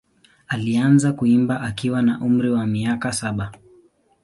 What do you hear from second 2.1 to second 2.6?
umri